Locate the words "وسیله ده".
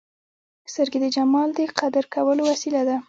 2.51-2.95